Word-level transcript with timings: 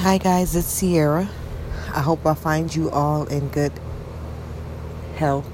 Hi, 0.00 0.16
guys, 0.16 0.56
it's 0.56 0.66
Sierra. 0.66 1.28
I 1.94 2.00
hope 2.00 2.24
I 2.24 2.32
find 2.32 2.74
you 2.74 2.90
all 2.90 3.24
in 3.24 3.48
good 3.48 3.70
health, 5.16 5.46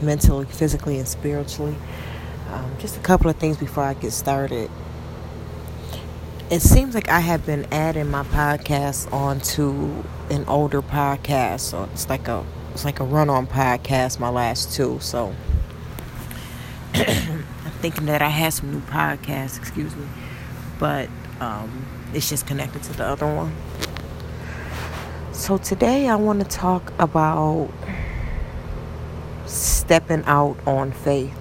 mentally, 0.00 0.46
physically, 0.46 0.98
and 0.98 1.06
spiritually. 1.06 1.76
Um, 2.50 2.72
just 2.78 2.96
a 2.96 3.00
couple 3.00 3.28
of 3.28 3.36
things 3.36 3.58
before 3.58 3.84
I 3.84 3.92
get 3.92 4.12
started. 4.12 4.70
It 6.48 6.62
seems 6.62 6.94
like 6.94 7.10
I 7.10 7.20
have 7.20 7.44
been 7.44 7.66
adding 7.70 8.10
my 8.10 8.22
podcast 8.22 9.12
onto 9.12 10.02
an 10.30 10.46
older 10.46 10.80
podcast, 10.80 11.60
so 11.60 11.86
it's 11.92 12.08
like 12.08 12.26
a 12.26 12.42
it's 12.72 12.86
like 12.86 13.00
a 13.00 13.04
run-on 13.04 13.46
podcast. 13.48 14.18
My 14.18 14.30
last 14.30 14.74
two, 14.74 14.98
so 15.00 15.34
I'm 16.94 17.44
thinking 17.82 18.06
that 18.06 18.22
I 18.22 18.30
had 18.30 18.54
some 18.54 18.72
new 18.72 18.80
podcasts. 18.80 19.58
Excuse 19.58 19.94
me, 19.94 20.06
but 20.78 21.10
um, 21.38 21.84
it's 22.14 22.30
just 22.30 22.46
connected 22.46 22.82
to 22.84 22.94
the 22.94 23.04
other 23.04 23.26
one. 23.26 23.54
So 25.40 25.56
today 25.56 26.06
I 26.06 26.16
want 26.16 26.40
to 26.40 26.46
talk 26.46 26.92
about 26.98 27.70
stepping 29.46 30.22
out 30.26 30.58
on 30.66 30.92
faith 30.92 31.32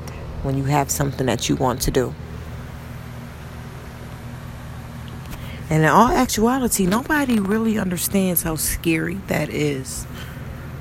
when 0.41 0.57
you 0.57 0.63
have 0.63 0.89
something 0.89 1.25
that 1.25 1.49
you 1.49 1.57
want 1.57 1.81
to 1.81 1.91
do. 1.91 2.15
And 5.69 5.83
in 5.83 5.89
all 5.89 6.07
actuality, 6.07 6.85
nobody 6.85 7.41
really 7.41 7.77
understands 7.77 8.41
how 8.41 8.55
scary 8.55 9.15
that 9.27 9.49
is. 9.49 10.07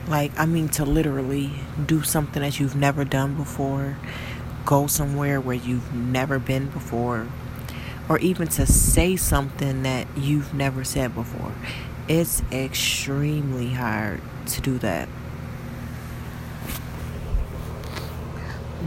Like, 0.07 0.31
I 0.39 0.47
mean, 0.47 0.69
to 0.69 0.85
literally 0.85 1.51
do 1.85 2.05
something 2.05 2.41
that 2.41 2.61
you've 2.61 2.77
never 2.77 3.05
done 3.05 3.35
before, 3.35 3.99
go 4.65 4.87
somewhere 4.87 5.41
where 5.41 5.57
you've 5.57 5.93
never 5.93 6.39
been 6.39 6.69
before, 6.69 7.27
or 8.09 8.21
even 8.21 8.47
to 8.47 8.65
say 8.65 9.17
something 9.17 9.83
that 9.83 10.07
you've 10.17 10.55
never 10.55 10.85
said 10.85 11.17
before. 11.17 11.53
It's 12.09 12.43
extremely 12.51 13.75
hard 13.75 14.23
to 14.47 14.61
do 14.63 14.79
that. 14.79 15.09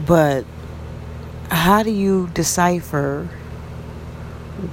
But 0.08 0.46
how 1.52 1.84
do 1.84 1.92
you 1.92 2.30
decipher 2.34 3.30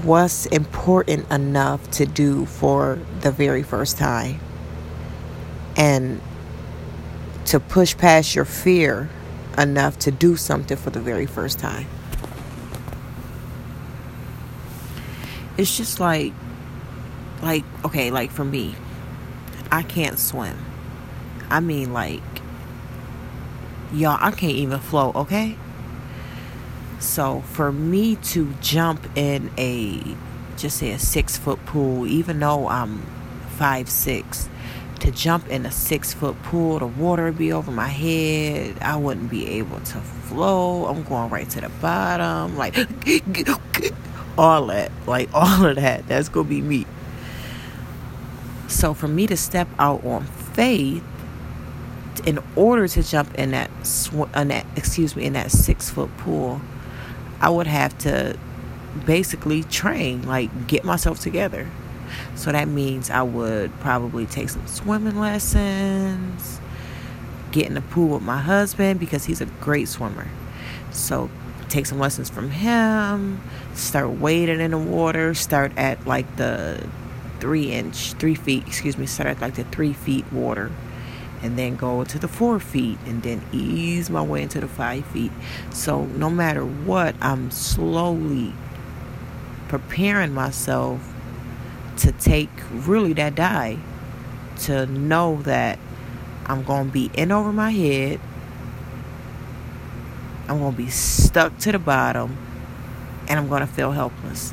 what's 0.03 0.47
important 0.47 1.31
enough 1.31 1.91
to 1.93 2.07
do 2.07 2.47
for 2.47 2.99
the 3.21 3.31
very 3.31 3.63
first 3.63 3.99
time? 3.99 4.41
And 5.77 6.23
to 7.47 7.61
push 7.61 7.97
past 7.97 8.35
your 8.35 8.47
fear 8.47 9.11
enough 9.59 9.99
to 9.99 10.11
do 10.11 10.37
something 10.37 10.77
for 10.77 10.91
the 10.91 11.01
very 11.01 11.27
first 11.27 11.59
time. 11.59 11.87
It's 15.59 15.77
just 15.77 16.01
like 16.01 16.33
like 17.43 17.65
okay 17.85 18.11
like 18.11 18.31
for 18.31 18.45
me 18.45 18.75
i 19.71 19.83
can't 19.83 20.19
swim. 20.19 20.57
I 21.51 21.61
mean 21.61 21.93
like 21.93 22.23
y'all 23.93 24.19
i 24.21 24.31
can't 24.31 24.53
even 24.55 24.79
float 24.79 25.15
okay? 25.17 25.57
So 26.99 27.43
for 27.43 27.71
me 27.71 28.17
to 28.17 28.53
jump 28.61 29.07
in 29.17 29.51
a 29.57 30.03
just 30.57 30.79
say 30.79 30.91
a 30.91 30.99
six 30.99 31.37
foot 31.37 31.65
pool 31.67 32.07
even 32.07 32.41
though 32.41 32.67
i'm 32.69 33.03
five 33.57 33.89
six 33.89 34.49
to 35.01 35.11
jump 35.13 35.49
in 35.49 35.65
a 35.65 35.71
six 35.71 36.13
foot 36.13 36.41
pool 36.43 36.79
the 36.81 36.87
water 36.87 37.25
would 37.25 37.39
be 37.39 37.53
over 37.53 37.71
my 37.71 37.87
head. 37.87 38.77
I 38.81 38.97
wouldn't 38.97 39.31
be 39.31 39.47
able 39.47 39.81
to 39.81 39.99
float. 40.01 40.91
I'm 40.91 41.05
going 41.05 41.31
right 41.31 41.49
to 41.51 41.61
the 41.61 41.69
bottom. 41.69 42.57
Like 42.57 42.77
all 44.39 44.67
that. 44.67 44.91
Like 45.07 45.31
all 45.33 45.67
of 45.67 45.77
that. 45.77 46.07
That's 46.09 46.29
gonna 46.29 46.49
be 46.49 46.61
me 46.61 46.87
so 48.69 48.95
for 48.95 49.09
me 49.09 49.27
to 49.27 49.37
step 49.37 49.67
out 49.79 50.05
on 50.05 50.25
faith 50.25 51.03
in 52.27 52.39
order 52.55 52.87
to 52.87 53.03
jump 53.03 53.35
in 53.35 53.53
that, 53.53 53.71
sw- 53.87 54.35
in 54.37 54.49
that 54.49 54.67
excuse 54.77 55.17
me 55.17 55.25
in 55.25 55.33
that 55.33 55.51
six 55.51 55.91
foot 55.91 56.15
pool, 56.19 56.61
I 57.41 57.49
would 57.51 57.67
have 57.67 57.97
to 57.99 58.39
basically 59.07 59.65
train, 59.65 60.23
like 60.23 60.67
get 60.67 60.85
myself 60.85 61.21
together. 61.21 61.69
So 62.35 62.53
that 62.53 62.69
means 62.69 63.11
I 63.11 63.23
would 63.23 63.73
probably 63.81 64.27
take 64.27 64.51
some 64.51 64.67
swimming 64.67 65.19
lessons, 65.19 66.61
get 67.53 67.67
in 67.67 67.75
the 67.75 67.81
pool 67.81 68.09
with 68.09 68.23
my 68.23 68.39
husband 68.41 69.01
because 69.01 69.25
he's 69.25 69.41
a 69.41 69.47
great 69.47 69.89
swimmer. 69.89 70.29
So 70.91 71.31
take 71.69 71.87
some 71.87 71.99
lessons 71.99 72.29
from 72.31 72.51
him, 72.51 73.41
start 73.75 74.11
wading 74.11 74.61
in 74.61 74.71
the 74.71 74.79
water, 74.79 75.35
start 75.35 75.73
at 75.77 76.07
like 76.07 76.37
the 76.37 76.87
three 77.41 77.73
inch, 77.73 78.13
three 78.15 78.35
feet, 78.35 78.67
excuse 78.67 78.99
me, 78.99 79.07
start 79.07 79.29
at 79.29 79.41
like 79.41 79.55
the 79.55 79.65
three 79.65 79.93
feet 79.93 80.31
water 80.33 80.71
and 81.43 81.57
then 81.59 81.77
go 81.77 82.05
to 82.05 82.19
the 82.19 82.29
four 82.29 82.59
feet 82.59 82.99
and 83.07 83.23
then 83.23 83.43
ease 83.53 84.11
my 84.11 84.23
way 84.23 84.43
into 84.43 84.61
the 84.61 84.69
five 84.69 85.05
feet. 85.07 85.33
So 85.71 86.05
no 86.05 86.31
matter 86.31 86.65
what, 86.65 87.15
I'm 87.21 87.51
slowly 87.51 88.53
preparing 89.69 90.33
myself 90.33 91.15
to 91.99 92.13
take 92.13 92.51
really 92.73 93.13
that 93.15 93.35
dive 93.35 93.81
to 94.61 94.87
know 94.87 95.43
that 95.43 95.79
I'm 96.47 96.63
going 96.65 96.87
to 96.87 96.93
be 96.93 97.11
in 97.15 97.31
over 97.31 97.53
my 97.53 97.71
head. 97.71 98.21
I'm 100.49 100.59
going 100.59 100.73
to 100.73 100.79
be 100.79 100.91
stuck 100.91 101.59
to 101.59 101.73
the 101.73 101.79
bottom 101.79 102.37
and 103.29 103.39
I'm 103.39 103.49
going 103.49 103.61
to 103.61 103.67
feel 103.67 103.93
helpless. 103.93 104.53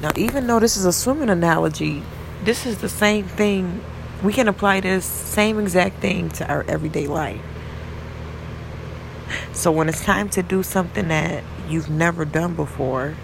Now, 0.00 0.10
even 0.16 0.46
though 0.46 0.60
this 0.60 0.76
is 0.76 0.84
a 0.84 0.92
swimming 0.92 1.30
analogy, 1.30 2.02
this 2.44 2.66
is 2.66 2.78
the 2.78 2.88
same 2.88 3.24
thing. 3.24 3.82
We 4.22 4.32
can 4.32 4.48
apply 4.48 4.80
this 4.80 5.04
same 5.04 5.58
exact 5.58 6.00
thing 6.00 6.28
to 6.30 6.48
our 6.48 6.64
everyday 6.68 7.06
life. 7.06 7.40
So, 9.52 9.72
when 9.72 9.88
it's 9.88 10.04
time 10.04 10.28
to 10.30 10.42
do 10.42 10.62
something 10.62 11.08
that 11.08 11.42
you've 11.68 11.90
never 11.90 12.24
done 12.24 12.54
before, 12.54 13.16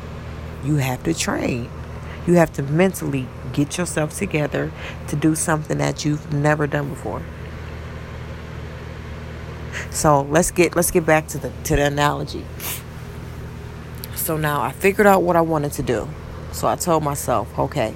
you 0.65 0.77
have 0.77 1.03
to 1.05 1.15
train. 1.15 1.71
You 2.27 2.35
have 2.35 2.53
to 2.55 2.63
mentally 2.63 3.29
get 3.53 3.79
yourself 3.79 4.17
together 4.19 4.73
to 5.09 5.17
do 5.17 5.35
something 5.35 5.79
that 5.79 6.05
you've 6.05 6.33
never 6.33 6.67
done 6.67 6.89
before. 6.89 7.23
So 9.91 10.23
let's 10.23 10.51
get 10.51 10.75
let's 10.75 10.91
get 10.91 11.07
back 11.07 11.29
to 11.29 11.39
the 11.39 11.53
to 11.65 11.77
the 11.77 11.87
analogy. 11.87 12.45
So 14.17 14.37
now 14.37 14.63
I 14.63 14.73
figured 14.73 15.07
out 15.07 15.23
what 15.23 15.37
I 15.37 15.41
wanted 15.41 15.73
to 15.73 15.83
do. 15.83 16.09
So 16.55 16.69
I 16.69 16.77
told 16.77 17.03
myself, 17.03 17.59
okay, 17.59 17.95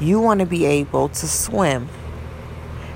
you 0.00 0.20
want 0.20 0.38
to 0.40 0.46
be 0.46 0.64
able 0.64 1.08
to 1.08 1.26
swim. 1.26 1.88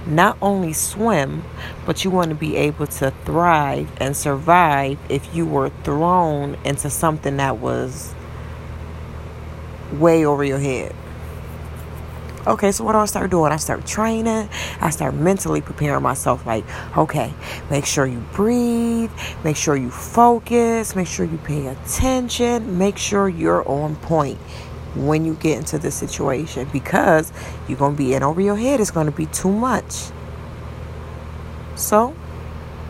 Not 0.06 0.38
only 0.40 0.72
swim, 0.72 1.42
but 1.84 2.04
you 2.04 2.10
want 2.10 2.28
to 2.28 2.36
be 2.36 2.56
able 2.56 2.86
to 2.86 3.10
thrive 3.24 3.90
and 4.00 4.16
survive 4.16 4.98
if 5.08 5.34
you 5.34 5.46
were 5.46 5.70
thrown 5.82 6.56
into 6.64 6.90
something 6.90 7.38
that 7.38 7.58
was 7.58 8.14
way 9.92 10.24
over 10.24 10.44
your 10.44 10.60
head. 10.60 10.94
Okay, 12.46 12.70
so 12.70 12.84
what 12.84 12.92
do 12.92 12.98
I 12.98 13.06
start 13.06 13.30
doing? 13.30 13.50
I 13.50 13.56
start 13.56 13.86
training. 13.86 14.48
I 14.80 14.90
start 14.90 15.14
mentally 15.14 15.60
preparing 15.60 16.02
myself. 16.02 16.46
Like, 16.46 16.64
okay, 16.96 17.32
make 17.68 17.86
sure 17.86 18.06
you 18.06 18.22
breathe. 18.32 19.10
Make 19.42 19.56
sure 19.56 19.74
you 19.74 19.90
focus. 19.90 20.94
Make 20.94 21.08
sure 21.08 21.26
you 21.26 21.38
pay 21.38 21.66
attention. 21.66 22.78
Make 22.78 22.98
sure 22.98 23.28
you're 23.28 23.66
on 23.68 23.96
point 23.96 24.38
when 24.94 25.24
you 25.24 25.34
get 25.34 25.58
into 25.58 25.78
this 25.78 25.94
situation 25.94 26.68
because 26.72 27.32
you're 27.68 27.78
going 27.78 27.92
to 27.96 27.98
be 27.98 28.14
in 28.14 28.22
over 28.22 28.40
your 28.40 28.56
head. 28.56 28.80
It's 28.80 28.90
going 28.90 29.06
to 29.06 29.12
be 29.12 29.26
too 29.26 29.52
much. 29.52 30.10
So, 31.76 32.14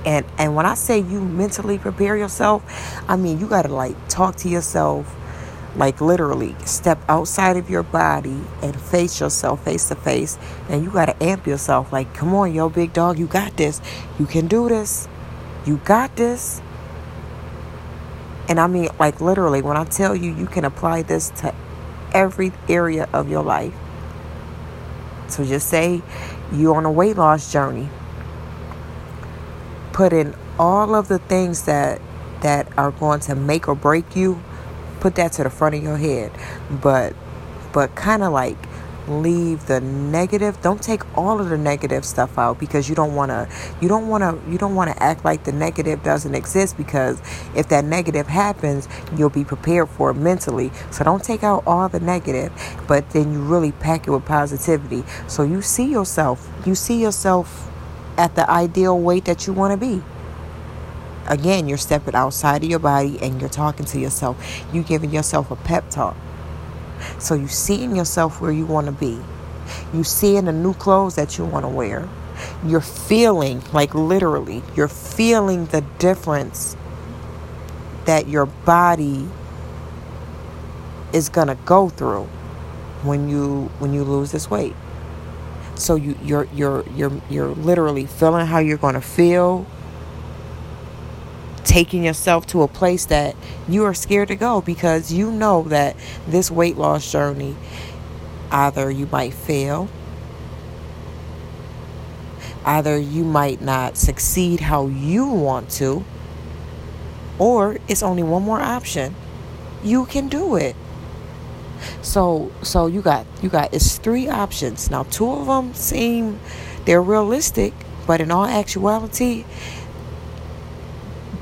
and 0.05 0.27
and 0.39 0.55
when 0.55 0.67
I 0.67 0.75
say 0.75 0.99
you 0.99 1.21
mentally 1.21 1.79
prepare 1.79 2.17
yourself, 2.17 2.63
I 3.09 3.17
mean 3.17 3.41
you 3.41 3.49
got 3.49 3.63
to 3.63 3.73
like 3.75 3.97
talk 4.09 4.37
to 4.37 4.49
yourself 4.49 5.17
like 5.77 6.01
literally 6.01 6.55
step 6.65 6.99
outside 7.09 7.57
of 7.57 7.69
your 7.69 7.83
body 7.83 8.41
and 8.63 8.81
face 8.81 9.21
yourself 9.21 9.65
face 9.65 9.89
to 9.89 9.95
face 9.95 10.39
and 10.69 10.85
you 10.85 10.91
got 10.91 11.07
to 11.07 11.23
amp 11.23 11.47
yourself 11.47 11.93
like 11.93 12.13
come 12.15 12.35
on 12.35 12.55
yo 12.55 12.69
big 12.69 12.93
dog 12.93 13.19
you 13.19 13.27
got 13.27 13.57
this 13.57 13.81
you 14.19 14.27
can 14.27 14.47
do 14.47 14.69
this 14.69 15.09
you 15.67 15.77
got 15.79 16.15
this 16.17 16.61
and 18.49 18.61
i 18.61 18.67
mean 18.67 18.89
like 19.01 19.21
literally 19.21 19.63
when 19.63 19.77
i 19.77 19.85
tell 19.85 20.15
you 20.15 20.33
you 20.33 20.47
can 20.47 20.65
apply 20.65 21.03
this 21.03 21.31
to 21.31 21.53
every 22.15 22.53
area 22.69 23.09
of 23.13 23.29
your 23.29 23.43
life. 23.43 23.75
So 25.29 25.45
just 25.45 25.69
say 25.69 26.03
you're 26.53 26.77
on 26.77 26.87
a 26.87 26.93
weight 26.93 27.17
loss 27.17 27.53
journey. 27.53 27.89
Put 29.93 30.13
in 30.13 30.35
all 30.59 30.95
of 30.95 31.09
the 31.09 31.19
things 31.19 31.65
that 31.65 32.01
that 32.41 32.69
are 32.79 32.91
going 32.93 33.21
to 33.21 33.35
make 33.35 33.69
or 33.69 33.75
break 33.75 34.15
you. 34.17 34.41
Put 35.01 35.17
that 35.17 35.33
to 35.33 35.45
the 35.45 35.51
front 35.51 35.75
of 35.75 35.83
your 35.83 35.97
head. 35.97 36.31
But 36.71 37.15
but 37.73 37.95
kind 37.95 38.23
of 38.23 38.33
like 38.33 38.57
leave 39.09 39.67
the 39.67 39.81
negative. 39.81 40.61
Don't 40.63 40.83
take 40.83 41.03
all 41.17 41.41
of 41.41 41.49
the 41.49 41.59
negative 41.59 42.05
stuff 42.05 42.39
out 42.39 42.59
because 42.59 42.89
you 42.89 42.95
don't 42.95 43.15
want 43.15 43.31
to 43.31 43.49
you 43.81 43.89
don't 43.89 44.09
want 44.09 44.23
to 44.23 44.51
you 44.51 44.59
don't 44.59 44.75
want 44.75 44.91
to 44.91 45.03
act 45.03 45.25
like 45.25 45.45
the 45.45 45.53
negative 45.53 46.03
doesn't 46.03 46.35
exist 46.35 46.77
because 46.77 47.21
if 47.55 47.69
that 47.69 47.85
negative 47.85 48.27
happens 48.27 48.89
you'll 49.17 49.31
be 49.31 49.45
prepared 49.45 49.89
for 49.89 50.11
it 50.11 50.15
mentally. 50.15 50.71
So 50.91 51.05
don't 51.05 51.23
take 51.23 51.43
out 51.43 51.63
all 51.67 51.89
the 51.89 52.01
negative 52.01 52.53
but 52.89 53.11
then 53.11 53.33
you 53.33 53.43
really 53.43 53.73
pack 53.73 54.07
it 54.07 54.11
with 54.11 54.25
positivity. 54.25 55.05
So 55.29 55.43
you 55.43 55.63
see 55.63 55.91
yourself 55.91 56.51
you 56.65 56.75
see 56.75 57.01
yourself 57.01 57.71
at 58.17 58.35
the 58.37 58.49
ideal 58.49 58.99
weight 58.99 59.25
that 59.27 59.47
you 59.47 59.53
want 59.53 59.73
to 59.73 59.77
be. 59.77 60.03
Again 61.27 61.69
you're 61.69 61.79
stepping 61.79 62.15
outside 62.15 62.63
of 62.63 62.71
your 62.71 62.79
body 62.79 63.19
and 63.21 63.41
you're 63.41 63.51
talking 63.51 63.87
to 63.87 63.99
yourself. 63.99 64.65
You're 64.73 64.85
giving 64.85 65.11
yourself 65.11 65.51
a 65.51 65.57
pep 65.57 65.91
talk 65.91 66.17
so 67.19 67.35
you 67.35 67.49
seeing 67.49 67.97
yourself 67.97 68.41
where 68.41 68.53
you 68.53 68.67
want 68.67 68.87
to 68.87 68.93
be. 68.93 69.19
You 69.93 70.05
seeing 70.05 70.45
the 70.45 70.53
new 70.53 70.75
clothes 70.75 71.15
that 71.17 71.39
you 71.39 71.45
want 71.45 71.65
to 71.65 71.69
wear. 71.69 72.09
You're 72.67 72.81
feeling, 72.81 73.63
like 73.73 73.95
literally, 73.95 74.63
you're 74.75 74.89
feeling 74.89 75.67
the 75.67 75.83
difference 75.99 76.77
that 78.05 78.29
your 78.29 78.47
body 78.47 79.29
is 81.13 81.29
going 81.29 81.49
to 81.49 81.55
go 81.65 81.89
through 81.89 82.25
when 83.03 83.29
you 83.29 83.71
when 83.79 83.95
you 83.95 84.03
lose 84.05 84.33
this 84.33 84.51
weight. 84.51 84.75
So 85.77 85.95
you 85.95 86.17
you're 86.23 86.49
you're 86.53 86.85
you're 86.95 87.23
you're 87.31 87.49
literally 87.49 88.07
feeling 88.07 88.47
how 88.47 88.59
you're 88.59 88.79
going 88.79 88.95
to 88.95 89.01
feel 89.01 89.67
taking 91.75 92.05
yourself 92.05 92.47
to 92.47 92.63
a 92.63 92.69
place 92.69 93.07
that 93.07 93.35
you 93.69 93.83
are 93.83 93.93
scared 93.93 94.29
to 94.29 94.37
go 94.37 94.61
because 94.61 95.13
you 95.13 95.33
know 95.33 95.65
that 95.65 95.97
this 96.29 96.49
weight 96.49 96.77
loss 96.77 97.11
journey 97.11 97.57
either 98.53 98.89
you 98.93 99.07
might 99.11 99.35
fail 99.35 99.89
either 102.65 102.97
you 102.97 103.25
might 103.25 103.61
not 103.61 103.97
succeed 103.97 104.61
how 104.61 104.87
you 104.87 105.27
want 105.27 105.69
to 105.69 106.05
or 107.41 107.77
it's 107.89 108.05
only 108.05 108.23
one 108.23 108.45
more 108.45 108.61
option 108.61 109.13
you 109.83 110.07
can 110.07 110.29
do 110.29 110.55
it. 110.55 110.77
So 112.03 112.53
so 112.63 112.87
you 112.87 113.03
got 113.03 113.27
you 113.43 113.49
got 113.49 113.75
it's 113.75 113.99
three 113.99 114.29
options. 114.29 114.91
Now 114.91 115.03
two 115.03 115.29
of 115.29 115.47
them 115.49 115.75
seem 115.75 116.39
they're 116.85 117.03
realistic 117.03 117.75
but 118.07 118.21
in 118.21 118.31
all 118.31 118.45
actuality 118.47 119.45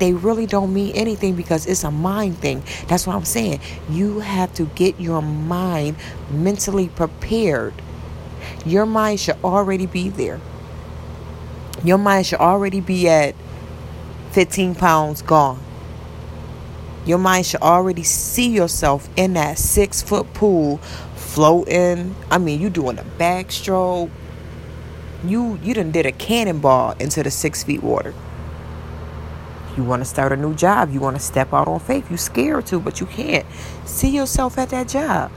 they 0.03 0.11
really 0.11 0.45
don't 0.45 0.73
mean 0.73 0.93
anything 0.97 1.33
because 1.33 1.65
it's 1.65 1.85
a 1.85 1.89
mind 1.89 2.37
thing. 2.39 2.61
That's 2.89 3.07
what 3.07 3.15
I'm 3.15 3.23
saying. 3.23 3.61
You 3.89 4.19
have 4.19 4.53
to 4.55 4.65
get 4.65 4.99
your 4.99 5.21
mind 5.21 5.95
mentally 6.29 6.89
prepared. 6.89 7.73
Your 8.65 8.85
mind 8.85 9.21
should 9.21 9.37
already 9.45 9.85
be 9.85 10.09
there. 10.09 10.41
Your 11.85 11.97
mind 11.97 12.25
should 12.25 12.41
already 12.41 12.81
be 12.81 13.07
at 13.07 13.33
15 14.31 14.75
pounds 14.75 15.21
gone. 15.21 15.61
Your 17.05 17.17
mind 17.17 17.45
should 17.45 17.61
already 17.61 18.03
see 18.03 18.49
yourself 18.49 19.07
in 19.15 19.35
that 19.35 19.57
six 19.57 20.01
foot 20.01 20.33
pool 20.33 20.79
floating. 21.15 22.13
I 22.29 22.39
mean, 22.39 22.59
you 22.59 22.69
doing 22.69 22.99
a 22.99 23.05
backstroke. 23.17 24.11
You 25.23 25.57
you 25.63 25.73
done 25.73 25.91
did 25.91 26.05
a 26.05 26.11
cannonball 26.11 26.97
into 26.99 27.23
the 27.23 27.31
six 27.31 27.63
feet 27.63 27.81
water. 27.81 28.13
You 29.75 29.83
want 29.83 30.01
to 30.01 30.05
start 30.05 30.31
a 30.31 30.37
new 30.37 30.53
job. 30.53 30.91
You 30.91 30.99
want 30.99 31.15
to 31.15 31.21
step 31.21 31.51
out 31.51 31.67
on 31.67 31.79
faith. 31.79 32.09
You're 32.09 32.17
scared 32.17 32.67
to, 32.67 32.79
but 32.79 32.99
you 32.99 33.07
can't. 33.07 33.45
See 33.85 34.09
yourself 34.09 34.57
at 34.57 34.69
that 34.69 34.87
job. 34.87 35.31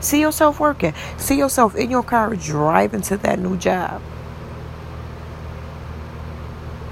See 0.00 0.20
yourself 0.20 0.60
working. 0.60 0.94
See 1.18 1.36
yourself 1.36 1.74
in 1.76 1.90
your 1.90 2.02
car 2.02 2.34
driving 2.36 3.02
to 3.02 3.16
that 3.18 3.38
new 3.38 3.56
job. 3.56 4.00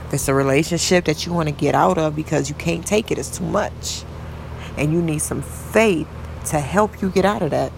If 0.07 0.15
it's 0.15 0.29
a 0.29 0.35
relationship 0.35 1.07
that 1.07 1.25
you 1.25 1.33
want 1.33 1.49
to 1.49 1.55
get 1.55 1.75
out 1.75 1.97
of 1.97 2.15
because 2.15 2.51
you 2.51 2.55
can't 2.55 2.87
take 2.87 3.11
it, 3.11 3.19
it's 3.19 3.39
too 3.39 3.45
much. 3.45 4.05
And 4.77 4.93
you 4.93 5.01
need 5.01 5.21
some 5.21 5.41
faith 5.41 6.09
to 6.47 6.61
help 6.61 7.01
you 7.01 7.09
get 7.09 7.25
out 7.25 7.41
of 7.41 7.51
that. 7.51 7.73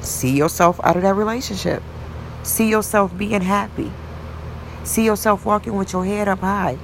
See 0.00 0.34
yourself 0.34 0.80
out 0.82 0.96
of 0.96 1.02
that 1.02 1.14
relationship. 1.14 1.82
See 2.42 2.70
yourself 2.70 3.16
being 3.18 3.42
happy. 3.42 3.92
See 4.82 5.04
yourself 5.04 5.44
walking 5.44 5.76
with 5.76 5.92
your 5.92 6.06
head 6.06 6.26
up 6.26 6.40
high 6.40 6.78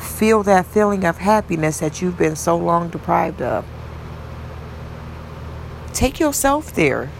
feel 0.00 0.42
that 0.44 0.66
feeling 0.66 1.04
of 1.04 1.18
happiness 1.18 1.78
that 1.78 2.00
you've 2.00 2.18
been 2.18 2.36
so 2.36 2.56
long 2.56 2.88
deprived 2.88 3.42
of. 3.42 3.64
Take 5.92 6.18
yourself 6.18 6.74
there. 6.74 7.10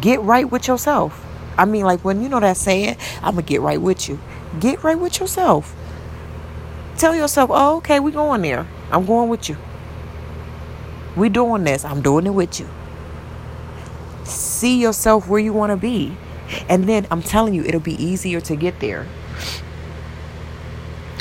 Get 0.00 0.20
right 0.20 0.50
with 0.50 0.68
yourself. 0.68 1.24
I 1.56 1.64
mean, 1.64 1.84
like 1.84 2.04
when 2.04 2.22
you 2.22 2.28
know 2.28 2.40
that 2.40 2.56
saying, 2.56 2.96
I'm 3.22 3.34
going 3.34 3.44
to 3.44 3.48
get 3.48 3.60
right 3.60 3.80
with 3.80 4.08
you. 4.08 4.20
Get 4.60 4.84
right 4.84 4.98
with 4.98 5.18
yourself. 5.18 5.74
Tell 6.96 7.14
yourself, 7.14 7.50
oh, 7.52 7.76
okay, 7.78 8.00
we 8.00 8.12
going 8.12 8.42
there. 8.42 8.66
I'm 8.90 9.06
going 9.06 9.28
with 9.28 9.48
you. 9.48 9.56
We 11.16 11.28
doing 11.28 11.64
this. 11.64 11.84
I'm 11.84 12.02
doing 12.02 12.26
it 12.26 12.30
with 12.30 12.60
you. 12.60 12.68
See 14.24 14.80
yourself 14.80 15.28
where 15.28 15.40
you 15.40 15.52
want 15.52 15.70
to 15.70 15.76
be. 15.76 16.16
And 16.68 16.88
then 16.88 17.06
I'm 17.10 17.22
telling 17.22 17.54
you, 17.54 17.64
it'll 17.64 17.80
be 17.80 18.02
easier 18.02 18.40
to 18.42 18.56
get 18.56 18.80
there. 18.80 19.06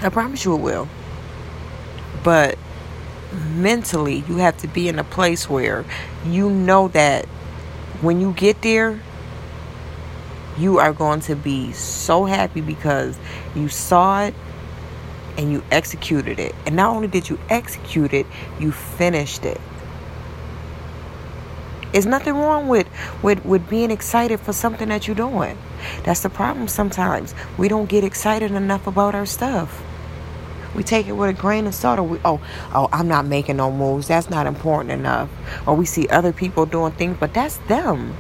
I 0.02 0.10
promise 0.10 0.46
you 0.46 0.56
it 0.56 0.62
will. 0.62 0.88
But 2.24 2.58
mentally, 3.56 4.24
you 4.28 4.38
have 4.38 4.58
to 4.58 4.68
be 4.68 4.88
in 4.88 5.00
a 5.00 5.04
place 5.04 5.50
where 5.50 5.86
you 6.26 6.50
know 6.50 6.88
that 6.90 7.26
when 8.02 8.22
you 8.22 8.34
get 8.34 8.62
there, 8.62 9.00
you 10.58 10.80
are 10.80 10.94
going 10.94 11.20
to 11.22 11.36
be 11.36 11.72
so 11.74 12.26
happy 12.26 12.62
because 12.62 13.18
you 13.56 13.70
saw 13.70 14.24
it 14.24 14.34
and 15.38 15.52
you 15.52 15.64
executed 15.72 16.40
it. 16.40 16.56
And 16.66 16.76
not 16.76 16.96
only 16.96 17.08
did 17.08 17.30
you 17.30 17.40
execute 17.50 18.14
it, 18.14 18.26
you 18.60 18.72
finished 18.72 19.46
it. 19.46 19.62
There's 21.92 22.06
nothing 22.06 22.36
wrong 22.36 22.68
with, 22.68 22.88
with, 23.24 23.45
with 23.45 23.69
being 23.69 23.92
excited 23.92 24.39
for 24.39 24.54
something 24.54 24.89
that 24.89 25.07
you're 25.07 25.16
doing. 25.16 25.57
That's 26.04 26.22
the 26.22 26.30
problem 26.30 26.68
sometimes. 26.68 27.34
We 27.57 27.68
don't 27.68 27.89
get 27.89 28.04
excited 28.04 28.51
enough 28.51 28.88
about 28.88 29.16
our 29.16 29.25
stuff. 29.25 29.84
We 30.75 30.84
take 30.84 31.07
it 31.07 31.13
with 31.13 31.30
a 31.30 31.34
grain 31.34 31.66
of 31.66 31.74
salt. 31.74 32.00
Or 32.00 32.04
we, 32.04 32.19
oh, 32.24 32.39
oh, 32.74 32.89
I'm 32.92 33.07
not 33.07 33.25
making 33.25 33.57
no 33.57 33.72
moves. 33.72 34.07
That's 34.07 34.30
not 34.30 34.45
important 34.45 34.92
enough. 34.92 35.30
Or 35.66 35.75
we 35.75 35.86
see 35.86 36.07
other 36.10 36.34
people 36.34 36.66
doing 36.66 36.92
things, 36.92 37.18
but 37.19 37.34
that's 37.34 37.57
them. 37.68 38.16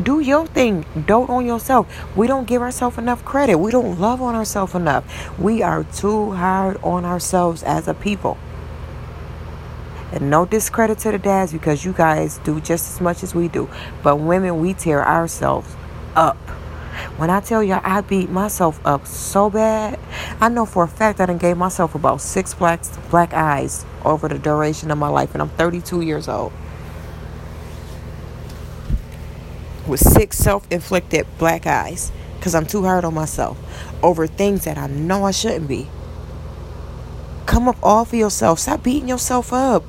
Do 0.00 0.20
your 0.20 0.46
thing. 0.46 0.86
Dote 1.06 1.28
on 1.28 1.44
yourself. 1.44 2.16
We 2.16 2.26
don't 2.26 2.46
give 2.46 2.62
ourselves 2.62 2.96
enough 2.98 3.24
credit. 3.24 3.56
We 3.56 3.70
don't 3.70 4.00
love 4.00 4.22
on 4.22 4.34
ourselves 4.34 4.74
enough. 4.74 5.38
We 5.38 5.62
are 5.62 5.84
too 5.84 6.32
hard 6.32 6.78
on 6.82 7.04
ourselves 7.04 7.62
as 7.62 7.88
a 7.88 7.94
people. 7.94 8.38
And 10.12 10.30
no 10.30 10.44
discredit 10.44 10.98
to 11.00 11.12
the 11.12 11.18
dads 11.18 11.52
because 11.52 11.84
you 11.84 11.92
guys 11.92 12.38
do 12.38 12.60
just 12.60 12.94
as 12.94 13.00
much 13.00 13.22
as 13.22 13.34
we 13.34 13.48
do. 13.48 13.68
But 14.02 14.16
women, 14.16 14.60
we 14.60 14.74
tear 14.74 15.06
ourselves 15.06 15.76
up. 16.16 16.36
When 17.16 17.30
I 17.30 17.40
tell 17.40 17.62
y'all 17.62 17.80
I 17.84 18.00
beat 18.00 18.30
myself 18.30 18.80
up 18.84 19.06
so 19.06 19.48
bad, 19.48 19.98
I 20.40 20.48
know 20.48 20.66
for 20.66 20.84
a 20.84 20.88
fact 20.88 21.20
I 21.20 21.26
done 21.26 21.38
gave 21.38 21.56
myself 21.56 21.94
about 21.94 22.20
six 22.20 22.52
black 22.52 22.82
black 23.10 23.32
eyes 23.32 23.86
over 24.04 24.28
the 24.28 24.38
duration 24.38 24.90
of 24.90 24.98
my 24.98 25.08
life, 25.08 25.32
and 25.32 25.40
I'm 25.40 25.48
32 25.50 26.00
years 26.00 26.28
old. 26.28 26.52
With 29.86 30.00
six 30.00 30.36
self-inflicted 30.38 31.26
black 31.38 31.66
eyes, 31.66 32.12
because 32.38 32.54
I'm 32.54 32.66
too 32.66 32.84
hard 32.84 33.04
on 33.04 33.14
myself 33.14 33.58
over 34.02 34.26
things 34.26 34.64
that 34.64 34.78
I 34.78 34.86
know 34.86 35.24
I 35.24 35.30
shouldn't 35.30 35.68
be. 35.68 35.88
Come 37.50 37.66
up 37.66 37.82
off 37.82 38.12
of 38.12 38.14
yourself. 38.14 38.60
Stop 38.60 38.84
beating 38.84 39.08
yourself 39.08 39.52
up, 39.52 39.82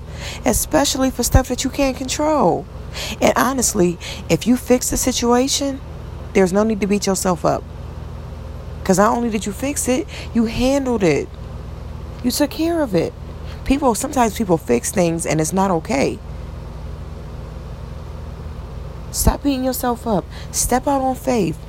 especially 0.44 1.12
for 1.12 1.22
stuff 1.22 1.48
that 1.50 1.64
you 1.64 1.70
can't 1.70 1.96
control. 1.96 2.66
And 3.22 3.34
honestly, 3.36 4.00
if 4.30 4.48
you 4.48 4.58
fix 4.58 4.90
the 4.90 4.98
situation, 4.98 5.80
there's 6.34 6.52
no 6.52 6.64
need 6.64 6.82
to 6.82 6.88
beat 6.88 7.06
yourself 7.06 7.46
up. 7.46 7.64
Because 8.80 8.98
not 8.98 9.16
only 9.16 9.30
did 9.30 9.46
you 9.46 9.52
fix 9.52 9.88
it, 9.88 10.08
you 10.34 10.46
handled 10.46 11.04
it. 11.04 11.30
You 12.24 12.32
took 12.32 12.50
care 12.50 12.82
of 12.82 12.96
it. 12.96 13.14
People, 13.64 13.94
sometimes 13.94 14.36
people 14.36 14.58
fix 14.58 14.92
things 14.92 15.28
and 15.28 15.40
it's 15.40 15.54
not 15.54 15.70
okay. 15.70 16.18
Stop 19.12 19.44
beating 19.44 19.66
yourself 19.66 20.08
up. 20.08 20.26
Step 20.52 20.88
out 20.88 21.02
on 21.02 21.14
faith. 21.14 21.60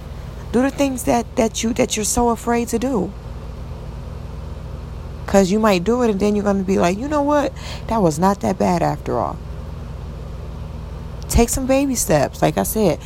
Do 0.52 0.62
the 0.62 0.70
things 0.70 1.04
that, 1.04 1.36
that 1.36 1.62
you 1.62 1.74
that 1.74 1.96
you're 1.96 2.06
so 2.06 2.30
afraid 2.30 2.68
to 2.68 2.78
do. 2.78 3.12
Cause 5.32 5.50
you 5.50 5.58
might 5.58 5.82
do 5.82 6.02
it 6.02 6.10
and 6.10 6.20
then 6.20 6.36
you're 6.36 6.44
gonna 6.44 6.62
be 6.62 6.78
like, 6.78 6.98
you 6.98 7.08
know 7.08 7.22
what? 7.22 7.54
That 7.86 8.02
was 8.02 8.18
not 8.18 8.40
that 8.40 8.58
bad 8.58 8.82
after 8.82 9.18
all. 9.18 9.38
Take 11.30 11.48
some 11.48 11.66
baby 11.66 11.94
steps. 11.94 12.42
Like 12.42 12.58
I 12.58 12.64
said, 12.64 13.00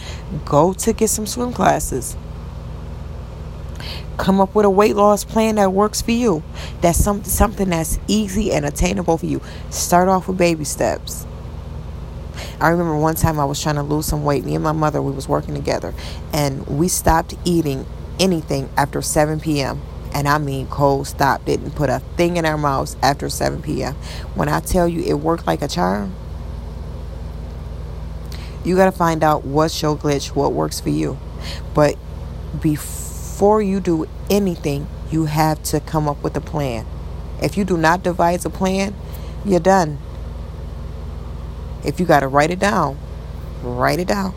go 0.45 0.73
to 0.73 0.93
get 0.93 1.09
some 1.09 1.25
swim 1.25 1.53
classes. 1.53 2.17
Come 4.17 4.41
up 4.41 4.57
with 4.57 4.67
a 4.67 4.71
weight 4.71 4.97
loss 4.97 5.23
plan 5.23 5.55
that 5.55 5.73
works 5.73 6.03
for 6.03 6.11
you. 6.11 6.43
That's 6.81 6.99
some, 6.99 7.23
something 7.23 7.71
that's 7.71 8.01
easy 8.09 8.51
and 8.51 8.67
attainable 8.67 9.19
for 9.19 9.27
you. 9.27 9.41
Start 9.71 10.09
off 10.09 10.27
with 10.27 10.37
baby 10.37 10.65
steps. 10.65 11.25
I 12.61 12.71
remember 12.71 12.97
one 12.97 13.15
time 13.15 13.39
I 13.39 13.45
was 13.45 13.63
trying 13.63 13.77
to 13.77 13.85
lose 13.85 14.07
some 14.07 14.25
weight. 14.25 14.45
Me 14.45 14.57
and 14.57 14.65
my 14.65 14.73
mother, 14.73 15.01
we 15.01 15.13
was 15.13 15.29
working 15.29 15.55
together, 15.55 15.95
and 16.33 16.67
we 16.67 16.89
stopped 16.89 17.37
eating 17.45 17.87
anything 18.19 18.69
after 18.77 19.01
7 19.01 19.39
p.m. 19.39 19.81
And 20.17 20.27
I 20.27 20.39
mean 20.39 20.67
cold 20.69 21.07
stop. 21.07 21.45
Didn't 21.45 21.73
put 21.73 21.91
a 21.91 21.99
thing 22.17 22.39
in 22.39 22.47
our 22.47 22.57
mouths 22.57 22.97
after 23.03 23.29
7 23.29 23.61
p.m. 23.61 23.93
When 24.35 24.49
I 24.49 24.61
tell 24.61 24.89
you 24.89 25.03
it 25.03 25.21
worked 25.21 25.47
like 25.47 25.61
a 25.61 25.69
charm, 25.69 26.15
you 28.65 28.77
got 28.77 28.87
to 28.87 28.93
find 28.93 29.23
out 29.23 29.45
what's 29.45 29.83
your 29.83 29.95
glitch, 29.95 30.29
what 30.29 30.55
works 30.55 30.81
for 30.81 30.89
you. 30.89 31.19
But 31.75 31.99
before 32.63 33.61
you 33.61 33.79
do 33.79 34.09
anything, 34.31 34.89
you 35.11 35.27
have 35.27 35.63
to 35.65 35.81
come 35.81 36.09
up 36.09 36.23
with 36.23 36.35
a 36.35 36.41
plan. 36.41 36.87
If 37.43 37.59
you 37.59 37.67
do 37.67 37.77
not 37.77 38.03
devise 38.03 38.47
a 38.47 38.51
plan, 38.51 38.95
you're 39.45 39.61
done. 39.61 39.99
If 41.85 42.01
you 42.01 42.07
got 42.07 42.21
to 42.21 42.29
write 42.29 42.51
it 42.51 42.59
down, 42.59 42.99
write 43.63 43.99
it 43.99 44.09
down. 44.09 44.35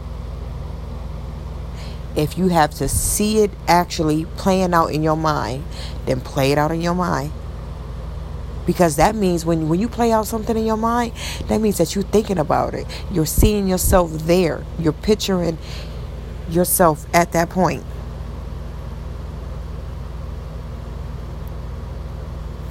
If 2.20 2.38
you 2.38 2.50
have 2.50 2.72
to 2.72 2.90
see 2.90 3.44
it 3.44 3.52
actually 3.66 4.26
playing 4.36 4.74
out 4.74 4.88
in 4.88 5.04
your 5.04 5.16
mind, 5.16 5.64
then 6.06 6.20
play 6.20 6.52
it 6.52 6.58
out 6.58 6.70
in 6.70 6.82
your 6.82 6.94
mind. 6.94 7.32
Because 8.66 8.98
that 8.98 9.16
means 9.16 9.46
when, 9.46 9.70
when 9.70 9.80
you 9.80 9.88
play 9.88 10.12
out 10.12 10.28
something 10.28 10.58
in 10.58 10.66
your 10.66 10.76
mind, 10.76 11.14
that 11.48 11.62
means 11.62 11.78
that 11.78 11.96
you're 11.96 12.04
thinking 12.04 12.38
about 12.38 12.74
it. 12.74 12.86
You're 13.10 13.26
seeing 13.26 13.70
yourself 13.70 14.12
there. 14.12 14.66
You're 14.78 14.92
picturing 14.92 15.58
yourself 16.50 17.06
at 17.14 17.32
that 17.32 17.50
point. 17.50 17.86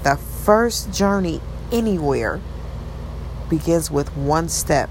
The 0.03 0.17
first 0.17 0.93
journey 0.93 1.41
anywhere 1.73 2.43
begins 3.49 3.91
with 3.91 4.15
one 4.15 4.51
step. 4.51 4.91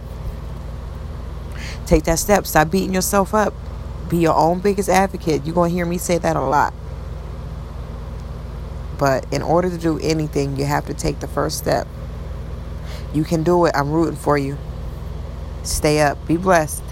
Take 1.86 2.06
that 2.06 2.18
step. 2.18 2.48
Stop 2.48 2.72
beating 2.72 2.96
yourself 2.96 3.36
up. 3.36 3.54
Be 4.10 4.18
your 4.18 4.36
own 4.36 4.60
biggest 4.60 4.90
advocate. 4.90 5.46
You're 5.46 5.56
going 5.56 5.72
to 5.72 5.76
hear 5.76 5.86
me 5.86 5.98
say 5.98 6.18
that 6.18 6.36
a 6.36 6.42
lot. 6.42 6.74
But 8.98 9.32
in 9.32 9.42
order 9.42 9.70
to 9.70 9.78
do 9.78 10.00
anything, 10.00 10.58
you 10.58 10.66
have 10.66 10.86
to 10.88 10.94
take 10.94 11.20
the 11.20 11.28
first 11.28 11.58
step. 11.58 11.88
You 13.14 13.24
can 13.24 13.44
do 13.44 13.66
it. 13.66 13.74
I'm 13.76 13.92
rooting 13.92 14.16
for 14.16 14.38
you. 14.38 14.58
Stay 15.64 16.02
up. 16.02 16.26
Be 16.28 16.38
blessed. 16.38 16.84